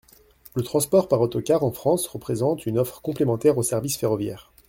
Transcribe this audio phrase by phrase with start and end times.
[0.55, 4.51] Le transport par autocar en France représente une offre complémentaire aux services ferroviaires.